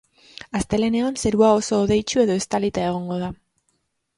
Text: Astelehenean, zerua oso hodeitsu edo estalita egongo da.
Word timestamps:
Astelehenean, 0.59 1.19
zerua 1.23 1.49
oso 1.57 1.81
hodeitsu 1.81 2.25
edo 2.25 2.39
estalita 2.45 2.89
egongo 2.89 3.19
da. 3.27 3.31